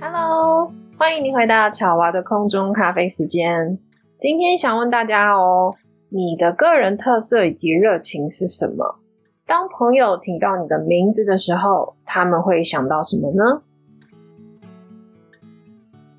[0.00, 3.76] Hello，欢迎你回到巧娃的空中咖啡时间。
[4.16, 5.74] 今天想问大家哦，
[6.10, 9.00] 你的个人特色以及热情是什么？
[9.44, 13.62] 当朋友提到你的名字的时候，他们会想到什么呢？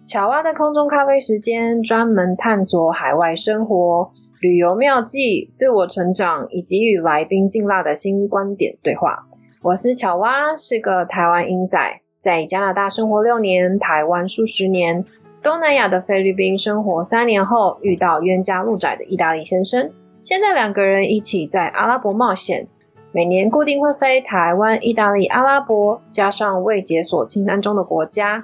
[0.05, 4.11] 巧蛙的空中咖啡时间专门探索海外生活、
[4.41, 9.25] 旅游妙计、自我成长以及与来宾劲辣的新观点对话。
[9.61, 11.79] 我是巧蛙，是个台湾英仔，
[12.19, 15.05] 在加拿大生活六年，台湾数十年，
[15.41, 22.67] 东南亚的菲律宾生活三年后，遇到冤家路窄的意大利先生，现在两个人一起在阿拉伯冒险，
[23.13, 28.43] 每年固定会飞台湾、意大利、阿拉伯，加上未解锁清单中的国家。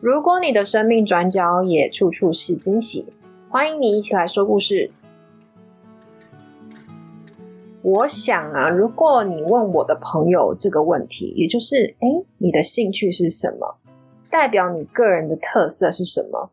[0.00, 3.14] 如果你的生命转角也处处是惊喜，
[3.48, 4.90] 欢迎你一起来说故事。
[7.84, 13.76] 我想啊，如果你问我的朋友这个问题，也就是，哎，你的兴趣是什么？
[14.30, 16.50] 代表你个人的特色是什么？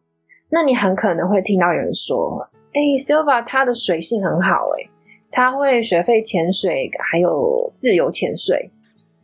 [0.50, 4.90] 那你很可能会听到有人说，哎，Silva 他的水性很好，哎，
[5.32, 8.70] 他会水肺潜水，还有自由潜水。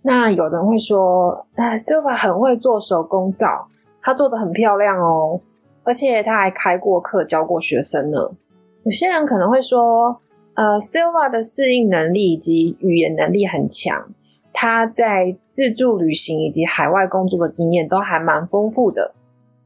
[0.04, 3.68] 那有人会说，啊，Silva 很会做手工皂。
[4.02, 5.42] 他做的很漂亮哦，
[5.84, 8.32] 而且他还开过课教过学生呢。
[8.84, 10.22] 有些人可能会说，
[10.58, 14.10] 呃，Silva 的适应能力以及语言能力很强，
[14.52, 19.14] 他在自助旅行以及海外工作的经验都还蛮丰富的。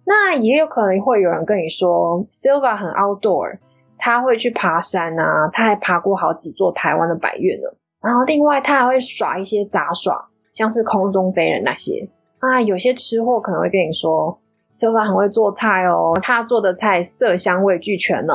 [0.03, 3.57] 那也有可能会有人跟你说，Silva 很 outdoor，
[3.97, 7.69] 他会去爬山啊，他还爬过好几座台湾的百岳呢。
[8.01, 12.05] 然后另外他还会耍一些杂耍，像是空中飞人那些。
[12.39, 14.37] 啊，有些吃货可能会跟你说
[14.73, 18.33] ，Silva 很会做菜哦，他做的菜色香味俱全呢。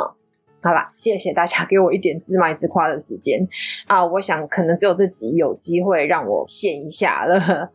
[0.66, 3.46] 好啦，谢谢大家 给我一点自卖自夸的时间
[3.86, 4.04] 啊！
[4.04, 7.70] 我想可能只有这集有机会让我现一下了。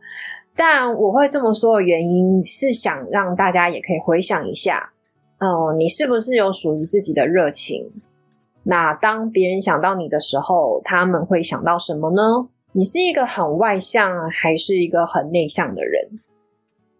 [0.54, 4.92] 但我会这么说的原因是想让大家也可以回想一下，
[5.40, 7.90] 哦，你是不是有属于自己的热情？
[8.64, 12.46] 那当别人想到你的时候，他们会想到什么呢？
[12.72, 16.20] 你是一个很外向，还是一个很内向的人？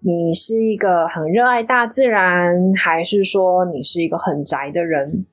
[0.01, 5.27] 你是一个很热爱大自然，还是说你是一个很宅的人？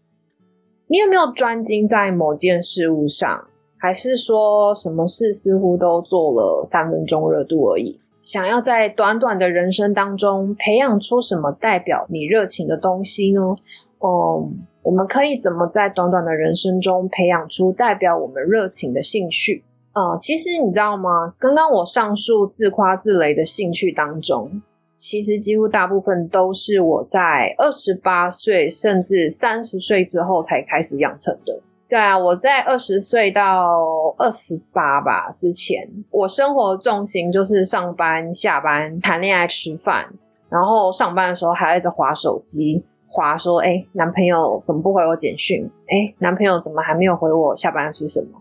[0.91, 3.45] 你有没有专精在某件事物上，
[3.77, 8.01] 还是说什么事似乎都做了三分钟热度而已？
[8.21, 13.53] 想要在短短的人生当中培养出什么代表你热情的东西呢？
[13.99, 14.49] 哦，
[14.81, 19.63] 我们可以怎么在短短的人生中培养出代表我们热情的兴趣？
[19.93, 21.35] 呃，其实你知道吗？
[21.37, 24.59] 刚刚我上述自夸自擂的兴趣当中，
[24.99, 31.61] 其实几乎大部分都是我在二十八岁甚至三十岁之后才开始养成的。
[31.87, 40.05] 对啊，我在二十岁到二十八吧之前，我生活重心就是上班、下班、谈恋爱、吃饭，
[40.49, 45.67] 然后上班的时候还要一直划手机，划说：“哎，男朋友怎么不回我简讯？
[45.87, 47.55] 哎，男朋友怎么还没有回我？
[47.55, 48.38] 下班吃什么？”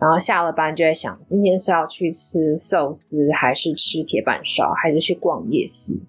[0.00, 6.00] 然后下了班就在想，今天是要去吃寿司，还是吃铁板烧，还是去逛夜市？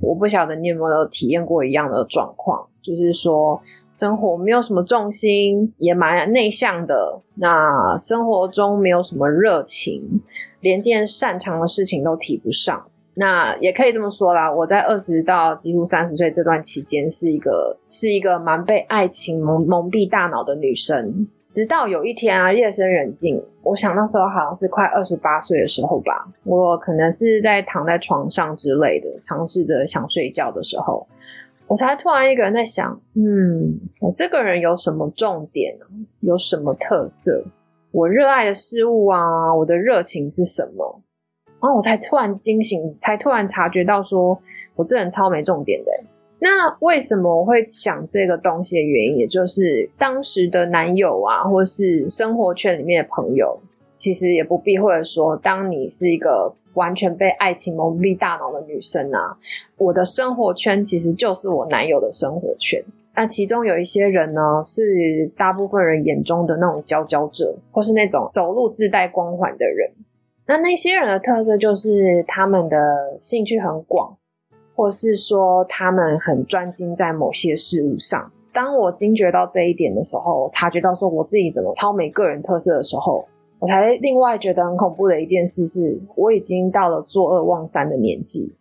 [0.00, 3.60] 我不晓得你有没有体验过一样的状况，就是说
[3.92, 7.22] 生活没有什么重心，也蛮内向的。
[7.36, 10.02] 那生活中没有什么热情，
[10.60, 12.86] 连件擅长的事情都提不上。
[13.16, 21.28] 那也可以这么说啦，我在二十到几乎三十岁这段期间，是一个是一个蛮被爱情蒙蒙蔽大脑的女生。
[21.54, 31.06] 直到有一天啊，夜深人静，我想那时候好像是快二十八岁的时候吧，我可能是在躺在床上之类的，尝试着想睡觉的时候，
[31.68, 35.86] 我才突然一个人在想，嗯，我这个人有什么重点呢？
[36.22, 37.44] 有什么特色？
[37.92, 41.00] 我热爱的事物啊，我的热情是什么？
[41.62, 44.36] 然后我才突然惊醒，才突然察觉到，说
[44.74, 45.92] 我这人超没重点的。
[46.44, 53.58] 那为什么我会想这个东西的原因，也就是当时的男友啊，或是生活圈里面的朋友，
[53.96, 59.38] 其实也不避讳说，当你是一个完全被爱情蒙蔽大脑的女生啊，
[59.78, 62.84] 我的生活圈其实就是我男友的生活圈。
[63.16, 69.90] 那其中有一些人呢，是大部分人眼中的那种佼佼者，或是那种走路自带光环的人。
[70.46, 74.14] 那那些人的特色就是他们的兴趣很广。
[74.74, 78.30] 或是说他们很专精在某些事物上。
[78.52, 83.26] 当我惊觉到这一点的时候，察觉到说我自己怎么超没个人特色的时候，
[83.58, 88.54] 我才另外觉得很恐怖的一件事是，我已经到了作恶忘三的年纪。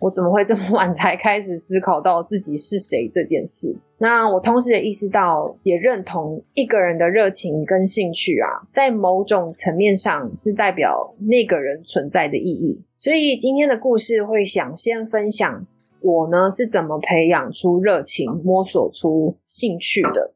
[0.00, 3.78] 我怎么会这么晚才开始思考到自己是谁这件事？
[3.98, 12.82] 那我同时也意识到，也认同一个人的热情跟兴趣啊，在某种层面上是代表那个人存在的意义。
[12.96, 15.66] 所以今天的故事会想先分享
[16.00, 20.34] 我呢是怎么培养出热情、摸索出兴趣的。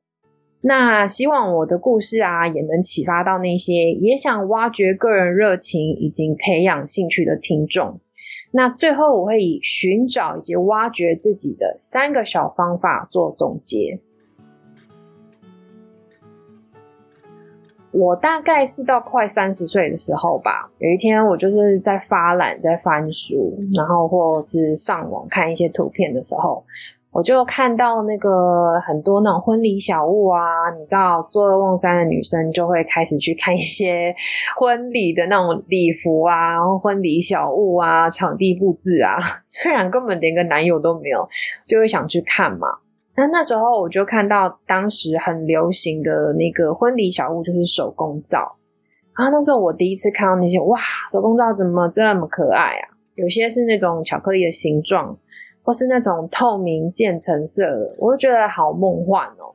[0.62, 7.98] 那希望我的故事啊，也能启发到那些也想挖掘个人热情以及培养兴趣的听众。
[8.50, 14.00] 那最后，我会以寻找以及挖掘自己的三个小方法做总结。
[17.90, 26.64] 我大概是到快三十岁的时候吧，有一天我就是在发懒，在翻书，然后或是上网看一些图片的时候。
[27.10, 30.40] 我就看到那个很多那种婚礼小物啊，
[30.78, 34.14] 你知道，做二忘三的女生就会开始去看一些
[34.60, 39.16] 婚礼的那种礼服啊，然后婚礼小物啊，场地布置啊。
[39.42, 41.26] 虽然根本连个男友都没有，
[41.66, 42.68] 就会想去看嘛。
[43.16, 48.56] 那那时候我就看到当时很流行的那个婚礼小物，就是手工皂。
[49.16, 50.78] 然后那时候我第一次看到那些，哇，
[51.10, 52.94] 手工皂怎么这么可爱啊？
[53.16, 55.18] 有些是那种巧克力的形状。
[55.68, 59.54] 或是那种透明渐层色，我就觉得好梦幻哦。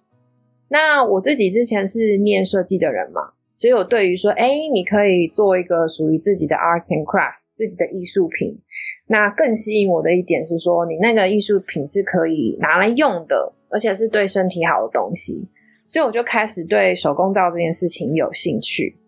[0.67, 8.55] 那我自己之前是念设计的人嘛，所以我对于说，哎，你可以做一个属于自己的 art and crafts，自己的艺术品。
[9.07, 15.47] 那更吸引我的一点是说，你那个艺术品是可以拿来用的，而且是对身体好的东西。
[15.87, 18.99] 所以我就开始对手工皂这件事情有兴趣。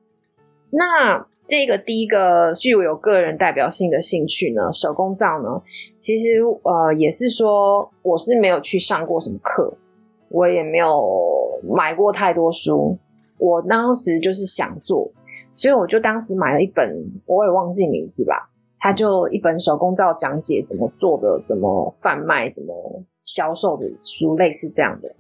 [0.72, 5.62] 那这个第一个具有个人代表性的兴趣呢，手工皂呢，
[5.97, 9.71] 其实呃也是说我是没有去上过什么课，
[10.30, 11.00] 我也没有
[11.63, 12.97] 买过太多书，
[13.38, 15.07] 我当时就是想做，
[15.53, 16.92] 所以我就当时买了一本，
[17.27, 18.50] 我也忘记名字吧，
[18.80, 25.15] 它就一本手工皂讲解怎么做的、怎么贩卖、怎么销售的书，类似这样的。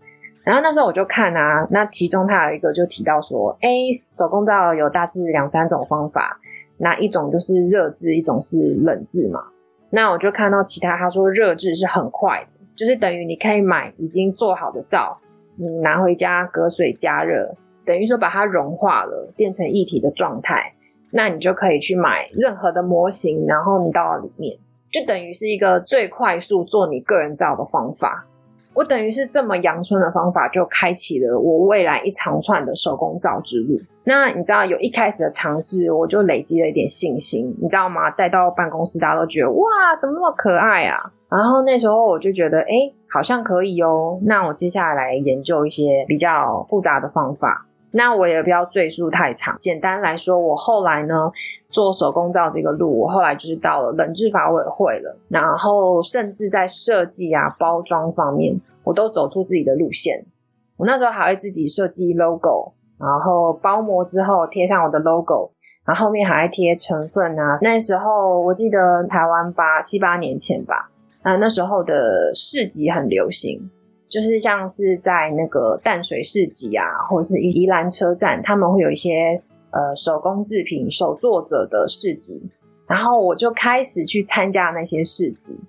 [0.45, 3.67] 然后那时候我就看啊，那其中它有一个就提到说，哎，
[4.13, 6.39] 手工皂有大致两三种方法，
[6.77, 9.43] 那一种就是热制，一种是冷制嘛。
[9.89, 15.17] 那我就看到其他他说热制是很快的，就是等于你可以买已经做好的皂，
[15.55, 20.73] 你拿回家隔水加热，等于说把它融化了，变成一体的状态，
[21.11, 24.55] 那你就可以去买任何的模型，然后你倒到里面，
[24.91, 28.27] 就等于是一个最快速做你个人皂的方法。
[28.75, 33.79] 我等于是这么阳春的方法，就开启了我未来一长串的手工皂之路。
[34.03, 38.11] 那你知道，有一开始的尝试，我就累积了一点信心，你知道吗？
[38.11, 41.09] 带到办公室，大家都觉得哇，怎么那么可爱啊？
[41.29, 44.19] 然后那时候我就觉得，哎，好像可以哦。
[44.23, 47.65] 那我接下来研究一些比较复杂的方法。
[47.91, 51.31] 那我也不要赘述太长，简单来说，我后来呢
[51.67, 60.25] 做手工皂这个路，我后来就是到了冷制法委会了，然后甚至在设计啊包装方面，我都走出自己的路线。
[60.77, 65.51] 我那时候还会自己设计 logo，然后包膜之后贴上我的 logo，
[65.85, 67.55] 然后后面还贴成分啊。
[67.61, 70.91] 那时候我记得台湾八七八年前吧，
[71.23, 73.69] 啊那时候的市集很流行。
[74.07, 79.41] 就是像是在那个淡水市集啊，或者是宜兰车站，他们会有一些
[79.75, 82.41] 呃手工制品、手作者的市集，
[82.87, 85.59] 然后我就开始去参加那些市集。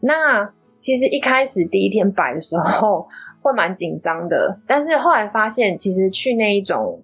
[0.00, 3.08] 那其实一开始第一天摆的时候
[3.42, 7.02] 会蛮紧张的，但是后来发现，其实去那一种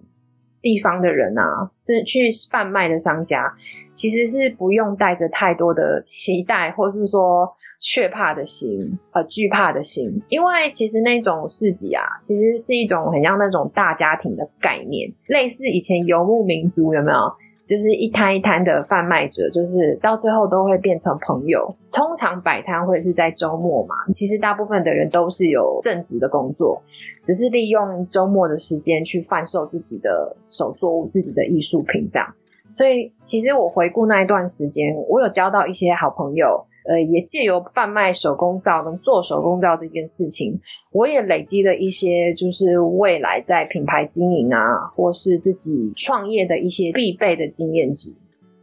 [0.67, 3.53] 地方的人啊，是去贩卖的商家，
[3.95, 7.55] 其实是不用带着太多的期待，或是说。
[7.79, 17.17] 怯怕的心，呃，惧怕的心，因为其实那种市集啊，其实是一种很像那种大家庭的概念，类似以前游牧民族有没有？
[17.67, 21.75] 就是一摊一摊的贩卖者，就是到最后都会变成朋友。
[21.91, 26.81] 通常摆摊会是在周末嘛，其实大部分的人都是有正职的工作，
[27.25, 32.33] 只是利用周末的时间去贩售自己的手作物、自己的艺术品这样。
[32.71, 36.63] 所以，其实我回顾那一段时间，我有交到一些好朋友。
[36.87, 40.57] 呃，也借由贩卖手工皂跟做手工皂这件事情，
[40.91, 48.13] 我也累积了一些，就是未来在品牌经营啊，或是自己创业的一些必备的经验值，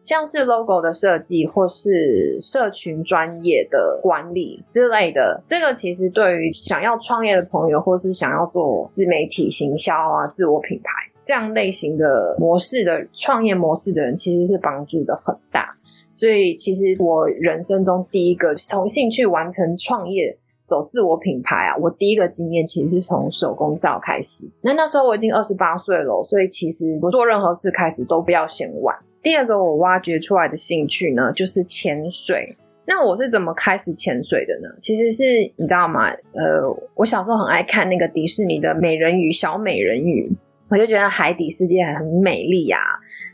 [0.03, 5.43] 像是 logo 的设计，或是社群专业的管理之类的。
[5.47, 10.91] 这个其实对于想要创业的朋友，或是想要做自媒体行销啊、自我品牌
[11.27, 15.77] 这样类型的模式的创业模式的人，其实是帮助的很大。
[16.15, 24.49] 所以，其实我人生中第一个从兴趣完成创业、走自我品牌啊，我第一个经验其实是从手工皂开始。
[24.63, 28.97] 那那时候我已经二十八岁了，所以其实我做任何事开始都不要嫌晚。
[29.23, 32.57] 第二个我挖掘出来的兴趣呢，就是潜水。
[32.87, 34.69] 那我是怎么开始潜水的呢？
[34.81, 35.25] 其实是
[35.57, 36.11] 你知道吗？
[36.35, 36.63] 呃，
[36.95, 40.31] 我小时候很爱看那个迪士尼的美人鱼小美人鱼。
[40.75, 42.79] 我就觉得海底世界很美丽呀，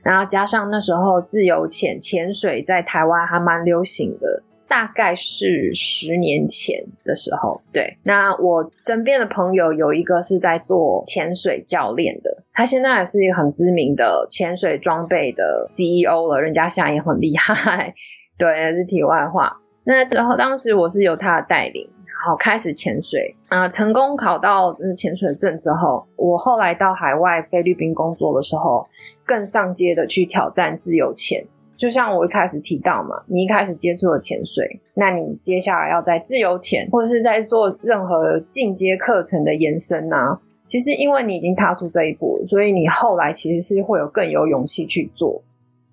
[0.02, 7.58] 然后加上那时候自由潜潜水在台湾还蛮流行的，大概是十年前的时候。
[7.72, 17.94] 对，那我身边的朋友有一个是在做潜水教练的，他现在也是一个很知名的潜水装备的 CEO 了，人家现在也很厉害。
[18.36, 19.50] 对，是题外话。
[19.84, 21.88] 那然后当时我是由他的带领。
[22.22, 23.66] 好，开始潜水啊！
[23.66, 28.86] 成功考到潜水证之后，我后来到海外菲律宾工作的时候，
[29.24, 31.42] 更上阶的去挑战自由潜。
[31.78, 45.42] 就像我一开始提到嘛，你一开始接触了潜水，那你接下来要在自由潜或是在做任何进阶课程的延伸啊，其实因为你已经踏出这一步，所以你后来其实是会有更有勇气去做。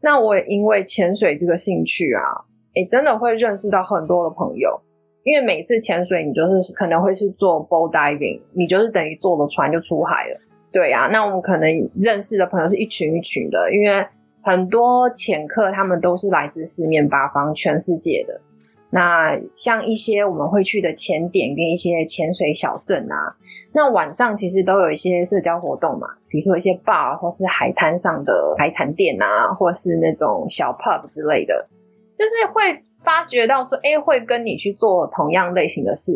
[0.02, 2.44] 那我也因为潜水这个兴趣啊，
[2.76, 4.82] 诶，真的会认识到很多的朋友。
[5.28, 10.40] 因为每次潜水，你就是可能会是做 boat diving，你就是等于坐了船就出海了。
[10.72, 14.08] 对啊，那我们可能认识的朋友是一群一群的，因为
[14.42, 18.40] 很多潜客他们都是来自四面八方、全世界的。
[18.90, 23.36] 那像一些我们会去的潜点跟一些潜水小镇啊，
[23.74, 31.68] 那晚上其实都有一些社交活动嘛，比如说一些 bar 或是海滩上的海产店啊，或是那种小 pub 之类的，
[32.16, 32.82] 就是会。
[33.08, 36.12] 发觉到说，哎，会跟你去做同样类型的事，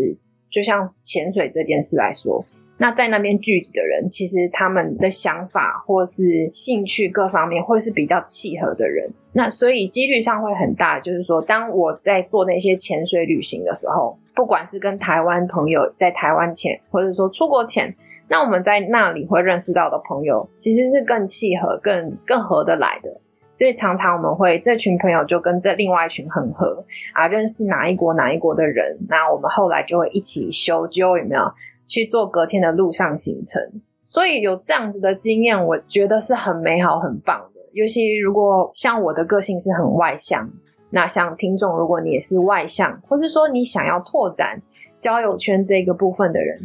[0.50, 2.43] 就像潜水这件事来说，
[2.79, 11.00] 那在那边聚集的人，其实他们的想法或是兴趣各方面会是比较契合的人，那所以几率上会很大。
[11.00, 17.95] 就是说，当我在做那些潜水旅行的时候，不管是跟台湾朋友在台湾潜，或者说出国潜，
[18.27, 23.21] 那我们在那里会认识到的朋友，其实是更契合、更更合得来的。
[23.53, 31.43] 所以常常我们会这群朋友就跟这另外一群很合啊，认识哪一国哪一国的人，那我们后来就会一起修究有没有
[31.86, 33.62] 去做隔天的路上行程。
[34.00, 37.62] 所以有这样子的经验，我觉得是很美好、很棒的。
[37.74, 40.50] 尤其如果像我的个性是很外向，
[40.89, 44.60] 那像听众，如果你也是外向，或是说你想要拓展
[44.98, 46.60] 交友圈这个部分的人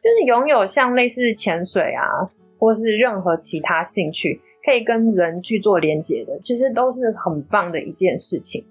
[0.00, 2.30] 就是拥有像类似潜水啊。
[2.66, 8.64] 或是任何其他兴趣可以跟人去做连接的，其实都是很棒的一件事情。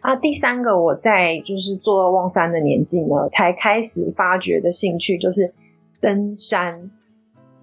[0.00, 5.54] 啊，第三个我在就是做望山的年纪呢，才开始发掘的兴趣就是
[6.00, 6.90] 登山。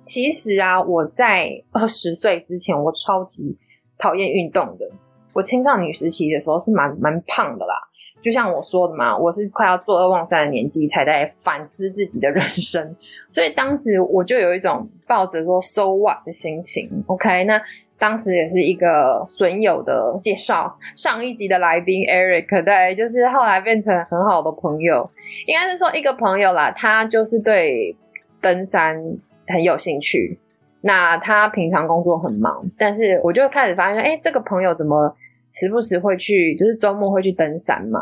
[0.01, 3.58] 其实啊，我在二十岁之前，我超级
[3.98, 4.89] 讨厌运动的。
[5.34, 7.87] 我青少年时期的时候是蛮蛮胖的啦。
[8.20, 12.96] 就像我说的嘛，我是快要做二望三的年纪才在反思自己的人生，
[13.30, 16.90] 所以当时我就有一种抱着说 “so what” 的心情。
[17.06, 17.62] OK，那
[18.00, 25.10] 当时也是一个损友的介绍，上一集的来宾 Eric，对，就是后来变成很好的朋友，
[25.46, 27.96] 应该是说一个朋友啦，他就是对
[28.42, 29.00] 登山
[29.48, 30.40] 很有兴趣。
[30.82, 35.16] 那他平常工作很忙，但是我就开始发现，哎，这个朋友怎么？
[35.60, 38.00] 时不时会去，就是周末会去登山嘛。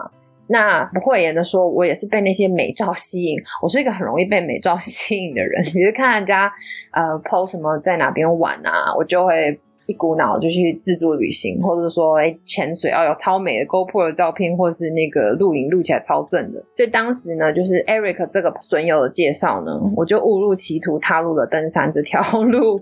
[0.48, 3.36] 那不会言的说，我也是被那些美照吸引。
[3.64, 6.52] 我是一个很容易被美照 吸引的人，比如看人家
[6.92, 16.64] 呃 PO 什么在哪边玩啊，我就会一股脑就去自助旅行，或者说哎潜水要有超美的 GoPro 的照片，或是那个录影录起来超正的。
[16.76, 22.80] 所以当时呢，就是 Eric 这个损友的介绍呢，我就误入歧途，踏入了登山这条路。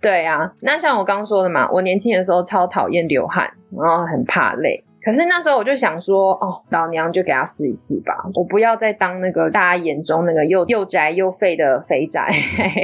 [0.00, 4.82] 对啊，那像我刚说的嘛，我年轻的时候超讨厌流汗，然后很怕累。
[5.02, 12.30] 可是那时候我就想说，哦，老娘就给他试一试吧，我不要再当那个大家眼中那个又又宅又废的肥宅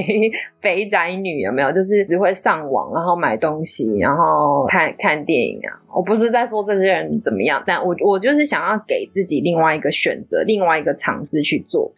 [0.58, 1.70] 肥宅女，有没有？
[1.70, 5.76] 就是只会上网，然后买东西，然后看看电影啊。
[5.94, 11.92] 我不是在说这些人怎么样，但我我就是想要给自己另外一个选择，另外一个尝试去做。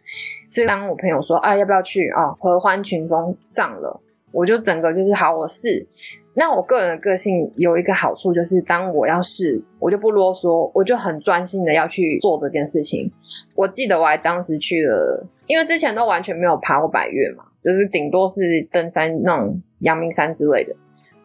[0.49, 2.35] 所以当我朋友说，啊，要不要去啊？
[2.39, 4.01] 合欢群峰上了。
[4.31, 5.87] 我就整个就是好，我试。
[6.35, 13.11] 那我个人的个性有一个好处，就是当我要试，我就不啰嗦，我就很专心的要去做这件事情。
[13.55, 18.39] 我记得我还当时去了，因为之前都完全没有爬过百越嘛，就是顶多是
[18.71, 20.73] 登山那种阳明山之类的。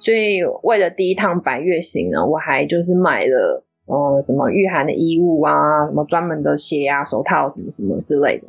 [0.00, 8.48] 所以为了第一趟百越行呢，我还就是买了呃什么御寒的衣物啊，什么专门的鞋啊、手套什么什么之类的。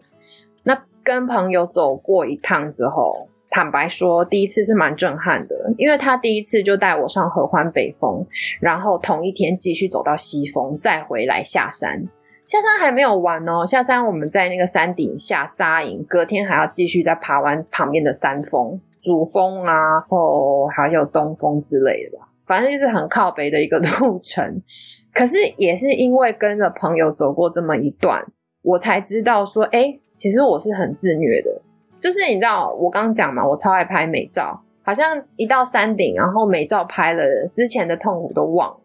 [0.63, 3.27] 那跟朋友走过一趟之后。
[3.55, 8.27] 坦白说，第一次是蛮震撼的，因为他第一次就带我上合欢北峰，
[8.59, 12.05] 然后同一天继续走到西峰，再回来下山。
[12.45, 22.27] 下山还没有完哦，下山我们在那个山顶下扎营，隔天还要继续再爬完旁边的山峰、主峰啊，哦还有东峰之类的吧。
[22.45, 24.53] 反正就是很靠北的一个 路程。
[25.13, 28.21] 可是也是因为跟着朋友走过这么一段，
[28.63, 31.61] 我才知道说，哎，其实我是很自虐的。
[32.05, 38.79] 就是你知道我刚讲嘛，我超爱拍美照，好像一到山顶，然后美照拍了之前的痛苦都忘了，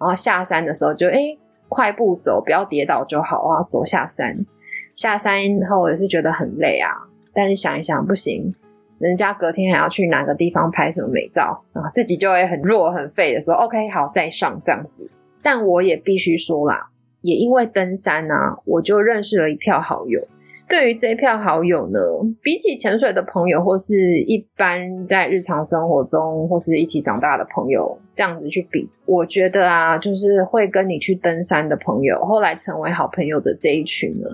[0.00, 1.36] 然后下山的时候就哎
[1.68, 3.62] 快步走，不要跌倒就好啊。
[3.68, 4.46] 走下山，
[4.94, 5.34] 下山
[5.68, 6.88] 后也是觉得很累啊，
[7.34, 8.54] 但是想一想不行，
[8.96, 15.10] 人家隔天还要去哪个地方拍什么美照啊，自己就会很弱很废的说 OK 好再上这样子。
[15.42, 16.88] 但我也必须说啦，
[17.20, 20.26] 也因为登山啊，我就认识了一票好友。
[20.72, 22.00] 对于这一票好友呢，
[22.40, 34.26] 比起潜水的朋友，或是一般在日常生活中或是一起长大的朋友，这样子去比，我觉得啊，就是会跟你去登山的朋友，后来成为好朋友的这一群呢，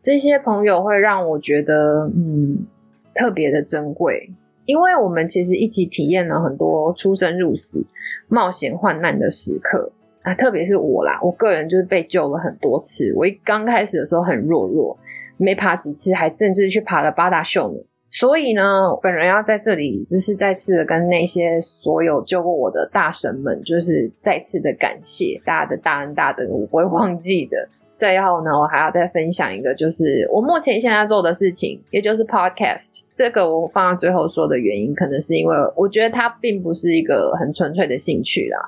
[0.00, 2.66] 这些朋友会让我觉得，嗯，
[3.14, 4.30] 特别的珍贵，
[4.64, 7.84] 因为我们其实一起体验了很多出生入死、
[8.28, 14.96] 冒险患难的时刻啊，特别是我啦，我个人就是被救了很多次，我一刚开始的时候很弱弱。
[15.38, 17.78] 没爬几次，还甚至去爬了八大秀呢。
[18.10, 18.62] 所以呢，
[19.02, 27.68] 本人要在这里，就是再次的跟那些所有救过我的大神们，就是再次的感谢大家的大恩大德，我不会忘记的。
[27.96, 33.02] 最后呢，我还要再分享一个，就是我目前现在做的事情，也就是 podcast。
[33.10, 38.58] 这个我放到最后说的原因，可能是因为我觉得它并不是一个很纯粹的兴趣啦。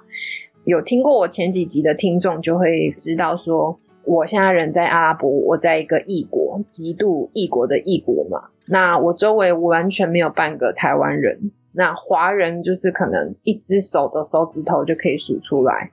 [0.64, 3.78] 有听过我前几集的听众就会知道说。
[4.06, 8.50] 我现在人在阿拉伯，我在一个异国，极度异国的异国嘛。
[8.66, 15.90] 那我周围完全没有半个台湾人，那华人就是可能一只手的手指头就可以数出来。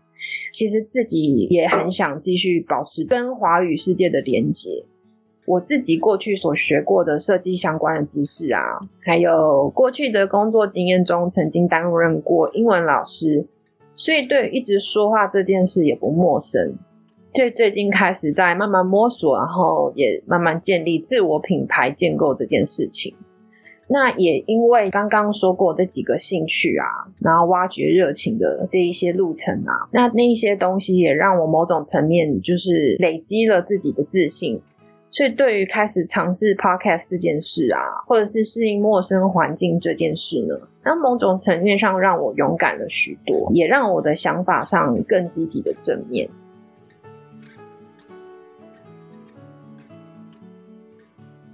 [0.52, 4.84] 其实自己也很想继续保持跟华语世界的连接。
[5.46, 8.62] 我自己过去所学过的设计相关的知识啊，
[9.06, 13.48] 还有过去的工作经验中曾经担任过英文老师，
[14.04, 16.74] 所以对一直说话这件事也不陌生。
[17.36, 23.14] 最最近开始在慢慢摸索，然后也慢慢建立自我品牌建构这件事情。
[23.90, 26.88] 那也因为刚刚说过这几个兴趣啊，
[27.20, 34.60] 然后挖掘热情的这一些路程啊，那那一些东西也让我某种层面就是累积了自己的自信。
[35.12, 46.30] 所以对于开始尝试 podcast 这件事啊，或者是适应陌生环境这件事呢，那某种层面上让我勇敢了许多，也让我的想法上更积极的正面。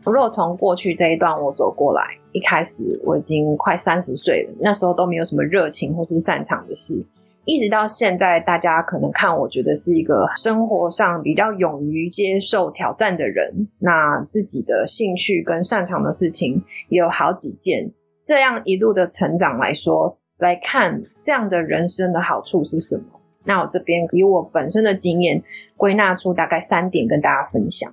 [0.09, 7.05] 若从过去这一段我走过来，一开始我已经快三十岁了，那时候都没有什么热情或是擅长的事，
[7.43, 17.91] 一直到现在，大家可能看我觉得是一个生活上比较勇于接受挑战的人，那自己的兴趣跟擅长的事情也有好几件，
[18.27, 23.21] 这样一路的成长来说，来看这样的人生的好处是什么？
[23.45, 25.41] 那我这边以我本身的经验
[25.77, 27.89] 归纳出大概三点跟大家分享。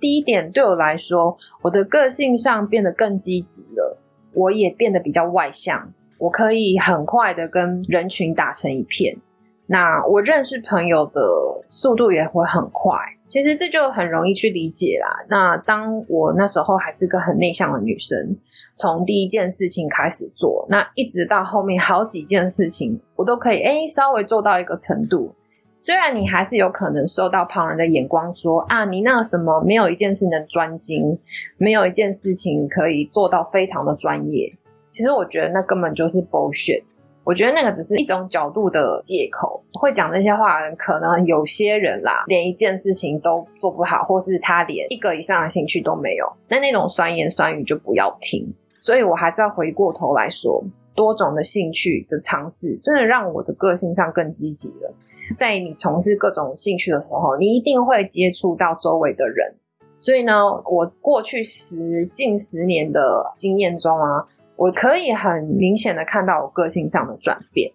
[0.00, 3.98] 第一点对我来说，我的个性上变得更积极了，
[4.32, 9.14] 我也变得比较外向，我可以很快的跟人群打成一片。
[9.66, 11.20] 那我认识朋友的
[11.68, 12.96] 速度也会很快，
[13.28, 15.26] 其实这就很容易去理解啦。
[15.28, 18.36] 那当我那时候还是个很内向的女生，
[18.80, 25.34] 从第一件事情开始做，那一直到后面好几件事情，我都可以诶稍微做到一个程度。
[25.76, 31.18] 虽然你还是有可能受到旁人的眼光，说啊，你那什么没有一件事能专精，
[31.58, 34.50] 没有一件事情可以做到非常的专业。
[34.88, 36.82] 其实我觉得那根本就是 bullshit。
[37.22, 39.62] 我觉得那个只是一种角度的借口。
[39.74, 46.26] 会讲那些话的人，可能有些人啦，连一件事情都做不好，或是他连一个以上的兴趣都没有。
[46.48, 48.44] 那那种酸言酸语就不要听。
[48.82, 50.64] 所以我还是要回过头来说，
[50.94, 54.92] 多种的兴趣的尝试，真的让我的个性上更积极了。
[55.36, 59.54] 在你从事各种兴趣的时候，你一定会接触到周围的人。
[60.00, 60.32] 所以呢，
[60.64, 67.70] 我过去十近十年的经验中啊，我可以很明显的看到我个性上的转变。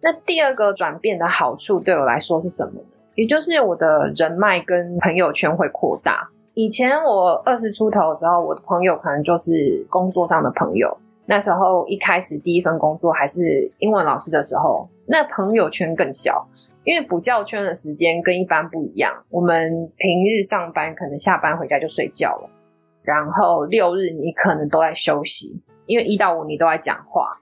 [0.00, 2.86] 那第二个转变的好处对我来说是什么呢？
[3.16, 6.30] 也就是我的人脉跟朋友圈会扩大。
[6.58, 10.98] 以前我二十出头的时候，我的朋友可能就是工作上的朋友。
[11.24, 16.44] 那时候一开始第一份工作还是英文老师的时候，那朋友圈更小。
[16.82, 22.50] 因为补教圈的时间跟一般不一样，我们平日上班可能下班回家就睡觉了，
[23.04, 27.38] 然后六日你可能都在休息，因为一到五你都在讲话，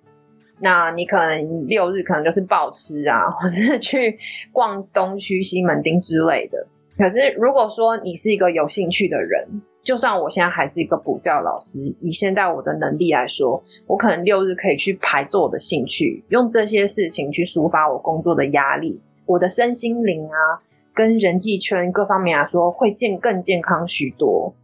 [0.61, 4.19] 那你可能六日可能就是暴吃啊，或是去
[4.53, 6.67] 逛东区西门町之类的。
[6.97, 9.47] 可是如果说你是一个有兴趣的人，
[9.83, 19.01] 就算我现在还是一个补教老师，以现在我的能力来说，我可能六日可以去排做我的兴趣，用这些事情去抒发我工作的压力。
[19.27, 20.63] 我的身心灵啊，
[20.95, 24.55] 跟人际圈各方面来说，会健更健康许多。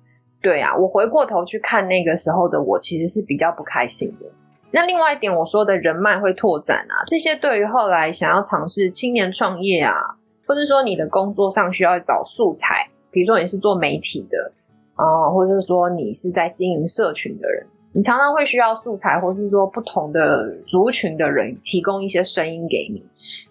[0.40, 4.27] 对啊，我回过头去看那个时候的我，其实是比较不开心的。
[4.73, 10.16] 那另外一点，我说的人脉会拓展啊，这些对于后来想要尝试青年创业啊，
[10.53, 14.53] 或是说你的工作上需要找素材，比如说你是做媒体的
[14.97, 23.03] 啊，或者是说你是在经营社群的人，你常常会需要素材，或是说不同的族群的人提供一些声音给你。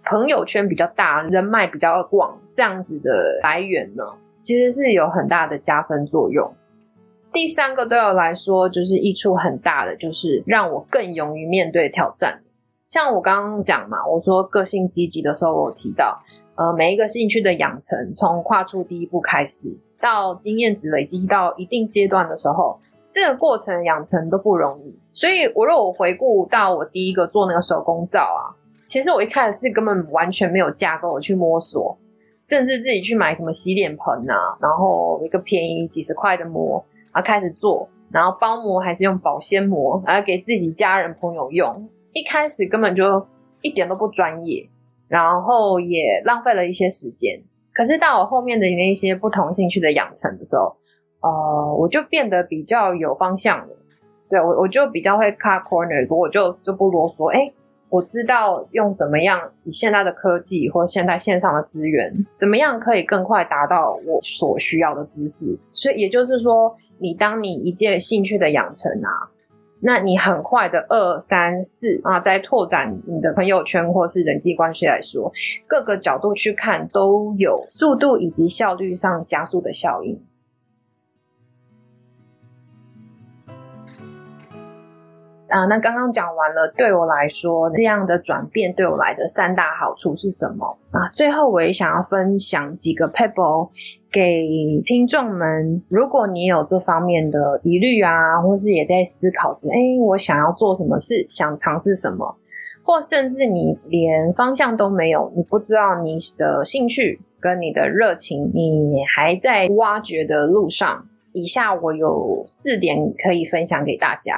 [0.05, 4.03] 朋友圈比较大，人脉比较广，这样子的来源呢，
[4.43, 6.53] 其实是有很大的加分作用。
[7.33, 12.41] 第三个对我来说，就是益处很大的，就是让我更勇于面对挑战。
[12.83, 16.19] 像我刚刚讲嘛，我说个性积极的时候，我提到，
[16.61, 24.95] 呃，每一个兴趣的养成，从跨出第一步开始，到经验值累积到一定阶段的时候，这个过程养成都不容易。
[25.11, 28.53] 所以，我若我回顾到我第一个做那个手工皂啊，
[28.85, 31.97] 其实我一开始是根本完全没有架构，我去摸索，
[32.47, 36.85] 甚至自己去买什么洗脸盆啊，然后一个便宜几十块的膜。
[37.09, 41.89] 啊，开始做，然后包膜还是用保鲜膜，然后给自己家人朋友用。
[42.13, 43.25] 一开始根本就
[43.61, 44.69] 一点都不专业，
[45.11, 47.37] 然后也浪费了一些时间。
[47.73, 50.75] 可是到我后面的那些不同兴趣的养成的时候，
[51.21, 53.69] 呃，我就变得比较有方向了。
[54.29, 57.27] 对我，我就比较会 cut corner，我就就不啰嗦。
[57.27, 57.51] 哎。
[57.91, 65.59] 我知道用怎么样以现在的科技或现在线上的资源，怎么样可以更快达到我所需要的知识。
[65.73, 69.11] 所以也就是说，你当你一件兴趣的养成啊，
[69.83, 75.31] 那你很快的二三四啊，在拓展你的朋友圈或是人际关系来说，
[75.67, 80.21] 各个角度去看都有速度以及效率上加速的效应。
[85.49, 91.09] 啊，那刚刚讲完了，对我来说，这样的转变对我来的三大好处是什么啊？
[91.13, 93.69] 最后我也想要分享几个 pebble
[94.11, 95.81] 给听众们。
[95.87, 102.35] 如果你有这方面的疑虑啊，或是也在思考着，哎，我想要做什么事，想尝试什么，
[102.83, 111.07] 或甚至你连方向都没有，你不知道你的兴趣跟你的热情，你还在挖掘的路上。
[111.33, 114.33] 以下我有四点可以分享给大家。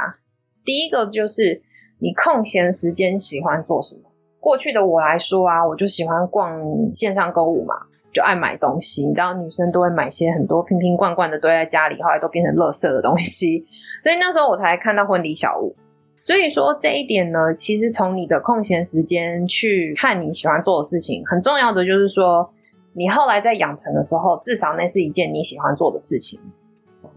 [0.63, 1.59] 第一个就是
[1.97, 4.01] 你空闲时间喜欢做什么？
[4.39, 6.61] 过去的我来说啊，我就喜欢逛
[6.93, 7.73] 线上购物嘛，
[8.13, 9.05] 就爱买东西。
[9.05, 13.65] 你知道，女生都会买些很多瓶瓶罐罐的堆在家里，后来都变成垃圾的东西。
[14.03, 15.75] 所以那时候我才看到婚礼小物。
[16.15, 22.49] 所以说这一点呢，其实从你的空闲时间去看你喜欢做的事情，很重要的就是说，
[22.93, 26.39] 你后来在养成的时候，至少那是一件你喜欢做的事情。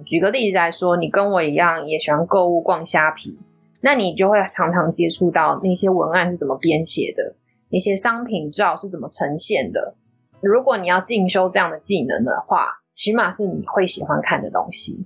[0.04, 3.38] 举个例子来说，你跟我一样也喜欢购物逛虾皮，
[3.80, 7.36] 那你就会常常接触到那些文案是怎么编写的，
[7.70, 9.94] 那些商品照是怎么呈现的。
[10.40, 15.04] 如果你要进修这样的技能的话，起码是你会喜欢看的东西。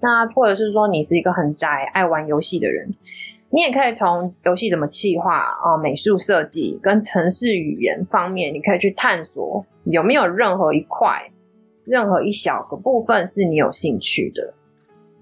[0.00, 2.94] 那或者是说你是一个很宅、爱玩游戏的人，
[3.50, 11.28] 你也可以从游戏怎么企划啊、美术设计跟城市语言方面，你可以去探索有没有任何一块。
[11.84, 14.54] 任何一小个部分是你有兴趣的，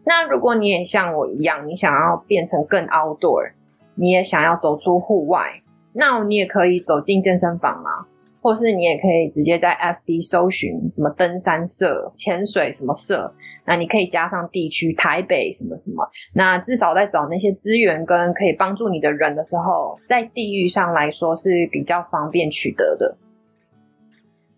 [0.04, 3.52] 那如果你也像我一样，你想要变成更 outdoor，
[3.94, 5.62] 你也想要走出户外，
[5.94, 8.04] 那你也可以走进健身房啊，
[8.40, 13.32] 或是你也可以直接在 FB 搜寻什么登山社、潜水什么社，
[13.66, 16.02] 那你可以加上地区台北什么什么，
[16.34, 23.16] 那至少在找那些资源跟可以帮助你的人的时候，在地域上来说是比较方便取得的。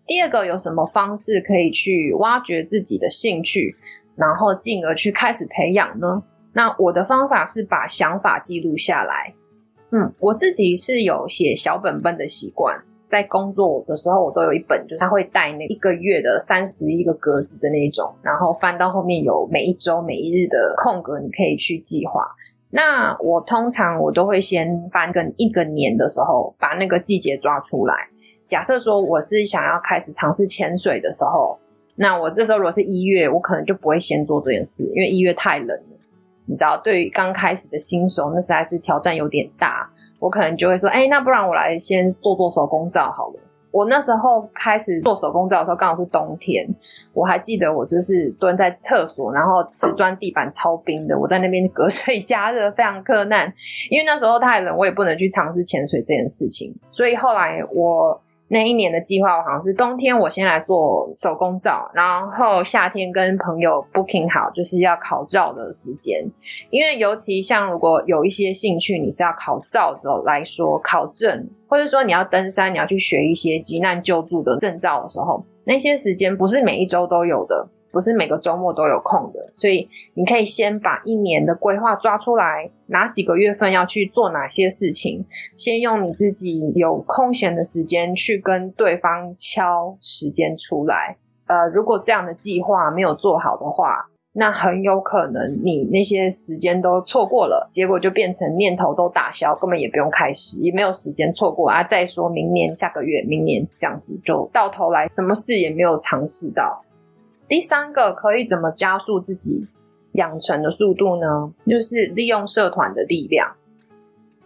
[0.05, 3.75] 第二个有什么方式可以去挖掘自己的兴趣，
[4.15, 6.23] 然后进而去开始培养呢？
[6.53, 9.33] 那我的方法是把想法记录下来。
[9.91, 12.77] 嗯，我自己是有写小本本的习惯，
[13.13, 22.25] 在工作的时候我都有一本，就是他会带那一个月的三十一个格子的那种，然后翻到后面有每一周、每一日的空格，你可以去计划。
[22.71, 27.93] 那我通常我都会先翻个一个年的时候，把那个季节抓出来。
[28.47, 31.59] 假设说我是想要开始尝试潜水的时候，
[31.97, 35.99] 那我这时候如果是一月，我可能就不会先做这件事，因为一月太冷了。
[36.45, 39.87] 你知道，对于刚开始的新手，那实在是挑战有点大。
[40.23, 43.39] 我可能就会说，哎，那不然我来先做做手工皂好了。
[43.71, 46.65] 我那时候开始做手工皂的时候，刚好是冬天，
[47.11, 53.53] 我还记得我就是蹲在厕所，然后瓷砖地板超冰的，我在那边隔水加热，非常困难。
[53.89, 58.22] 因为那时候太冷，我也不能去尝试潜水这件事情，所以后来我。
[58.49, 66.23] 那一年的计划，我好像是冬天我先来做手工皂，然后夏天跟朋友 booking 好，就是要考照的时间。
[66.69, 77.67] 因为尤其像如果有一些兴趣，你是要考照的来说，考证，或者说你要登山，你要去学一些急难救助的证照的时候，那些时间不是每一周都有的。
[77.93, 85.23] 不是每个周末都有空的，所以你可以先把一年的规划抓出来，哪几个月份要去做哪些事情，
[85.55, 91.17] 先用你自己有空闲的时间去跟对方敲时间出来。
[91.45, 94.01] 呃，如果这样的计划没有做好的话，
[94.35, 101.83] 那很有可能你那些时间都错过了，结果就变成念头都打消，根本也不用开始，也没有时间错过啊。
[101.83, 106.83] 再说明年、下个月、明年这样子，就到头来什么事也没有尝试到。
[107.53, 109.67] 第三个可以怎么加速自己
[110.13, 111.53] 养成的速度呢？
[111.67, 113.47] 就是利用社团的力量。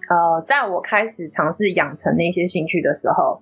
[0.09, 3.41] 呃，在我开始尝试养成那些兴趣的时候。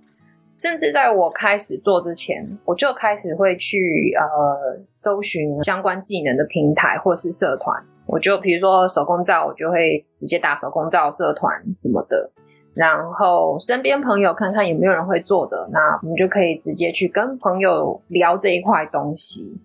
[0.54, 7.84] 甚至在我开始做之前，我就开始会去呃搜寻相关技能的平台或是社团。
[8.06, 12.30] 我就比如说手工皂，我就会直接打手工皂社团什么的。
[12.76, 19.58] 然后身边朋友看看有没有人会做的，那我们就可以直接去跟朋友聊这一块东西。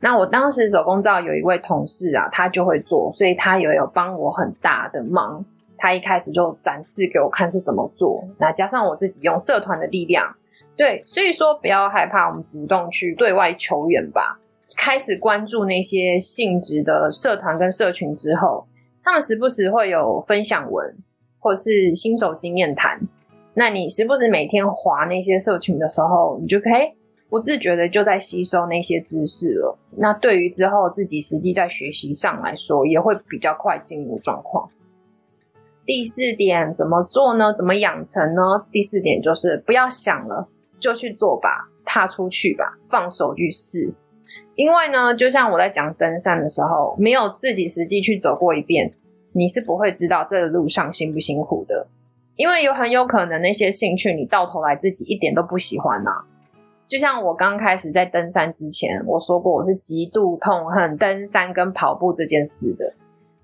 [0.00, 5.44] 那我当时手工皂有一位同事啊，他就会做，所以他也有帮我很大的忙。
[5.76, 10.34] 他一开始就展示给我看是怎么做，那加上我自己用社团的力量，
[10.76, 14.38] 对，所以说不要害怕，我们主动去对外求援吧。
[14.76, 18.66] 开始关注那些性质的社团跟社群之后，
[19.02, 20.94] 他们时不时会有分享文
[21.38, 23.00] 或是新手经验谈。
[23.54, 26.92] 那你时不时每天划那些社群的时候，你就可以
[27.28, 29.78] 不自觉的就在吸收那些知识了。
[29.96, 34.70] 那对于之后自己实际在学习上来说，也会比较快进入状况。
[35.84, 37.52] 第四点怎么做呢？
[37.52, 38.66] 怎么养成呢？
[38.70, 40.46] 第四点就是不要想了，
[40.78, 43.92] 就去做吧，踏出去吧，放手去试。
[44.54, 48.92] 因为呢，就像我在讲登山的时候，没有自己实际去走过一遍，
[49.32, 51.86] 你是不会知道这个路上辛不辛苦的。
[52.36, 56.10] 因为有很有可能那些兴趣，你到头来自己一点都不喜欢呐。
[56.86, 62.94] 就像我刚开始在登山之前，我说过我是极度痛恨登山跟跑步这件事的。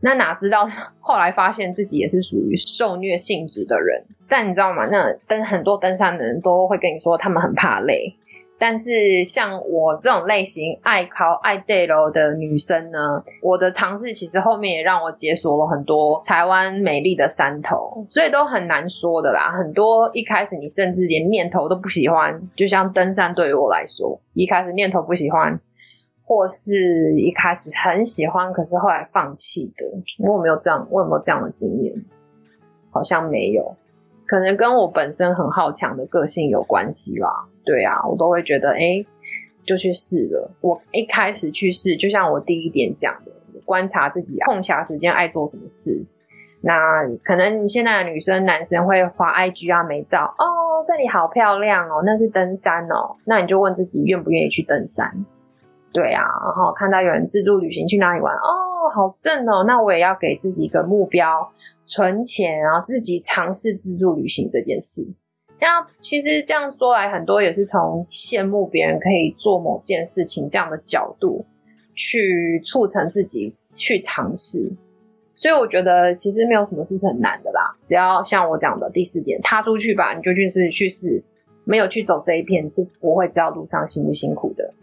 [0.00, 0.64] 那哪知道
[1.00, 4.86] 后来发现自己也是属于受虐性质的人，但你知道吗？
[4.86, 8.14] 那登很多登山的人都会跟你说他们很怕累，
[8.58, 19.50] 但是像我这种类型爱考爱 day 楼的女生呢，我的尝试其实后面也让我解锁了很多台湾美丽的山头，所以都很难说的啦。
[19.52, 25.60] 很多一开始你甚至连念头都不喜欢，就像登山对于我来说，一开始念头不喜欢。
[26.26, 29.86] 或是一开始很喜欢，可是后来放弃的，
[30.18, 30.88] 我有没有这样？
[30.90, 31.94] 我有没有这样的经验？
[32.90, 33.76] 好像没有，
[34.26, 37.28] 可能跟我本身很好强的个性有关系啦。
[37.64, 39.04] 对啊，我都会觉得，哎，
[39.64, 40.50] 就去试了。
[40.60, 43.32] 我一开始去试，就像我第一点讲的，
[43.64, 46.04] 观察自己空暇时间爱做什么事。
[46.66, 55.24] 那可能你现在的女生、男生会发 IG 啊、美照哦，这里好漂亮哦，那是登山哦，那你就问自己愿不愿意去登山。
[55.92, 61.52] 对啊，然后看到有人自助旅行去哪里玩哦，好正哦，那我也要给自己一个目标，
[61.86, 65.06] 存钱，然后自己尝试自助旅行这件事。
[65.64, 71.42] 那其实这样说来，很多也是从羡慕别人可以做某件事情这样的角度
[71.94, 74.70] 去促成自己去尝试。
[75.34, 81.24] 所以我觉得其实没有什么事是很难的啦，只要像我讲的第四点，踏出去吧，你就去试去试，
[81.64, 84.74] 没有去走这一片是不会知道路上辛不辛苦的。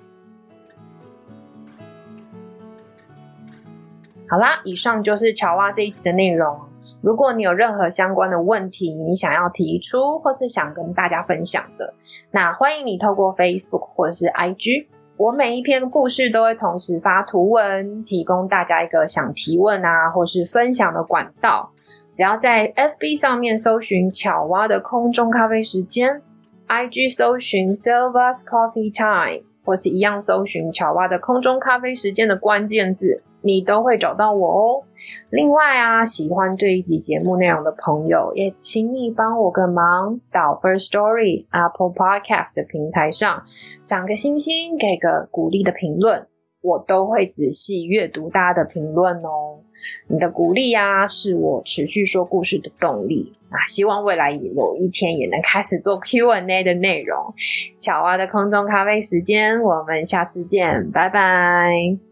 [4.27, 6.59] 好啦，以上就是乔蛙这一期的内容。
[7.01, 11.93] 如果你有任何相关的问题，你想要提出或是想跟大家分享的，
[12.29, 14.85] 那欢迎你透过 Facebook 或是 IG，
[15.17, 21.71] 我每一篇故事都会同时发图文，提供大家一个想提问啊或是分享的管道。
[22.13, 26.21] 只要在 FB 上面搜寻巧蛙的空中咖啡时间
[26.67, 33.23] ，IG 搜寻 Silva's Coffee Time，或是一样搜寻巧蛙的空中咖啡时间的关键字。
[33.41, 34.83] 你都会找到我哦。
[35.29, 43.43] 另外啊，喜欢这一集节目内容的朋友，也请你帮我个忙，到 First Story Apple Podcast 的平台上，
[43.81, 46.27] 赏个星星，给个鼓励的评论，
[46.61, 49.59] 我都会仔细阅读大家的评论哦。
[50.07, 53.65] 你的鼓励啊，是我持续说故事的动力啊。
[53.65, 57.33] 希望未来有一天也能开始做 Q&A 的内容。
[57.79, 62.10] 巧蛙的空中咖啡时间，我们下次见，拜拜。